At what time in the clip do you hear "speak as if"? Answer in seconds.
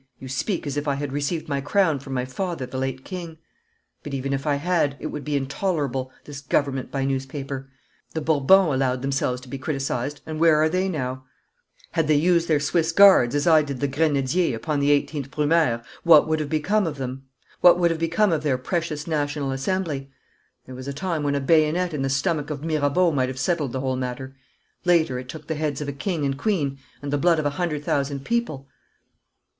0.29-0.87